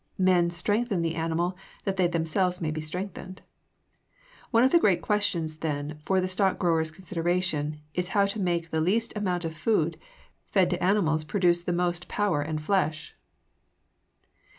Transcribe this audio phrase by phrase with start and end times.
[0.17, 3.43] Men strengthen the animal that they themselves may be strengthened.
[4.49, 8.71] One of the great questions, then, for the stock grower's consideration is how to make
[8.71, 9.99] the least amount of food
[10.47, 13.15] fed to animals produce the most power and flesh.